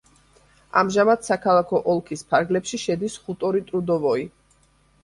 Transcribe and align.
ამჟამად 0.81 1.27
საქალაქო 1.27 1.83
ოლქის 1.93 2.27
ფარგლებში 2.33 2.83
შედის 2.87 3.21
ხუტორი 3.29 3.67
ტრუდოვოი. 3.71 4.29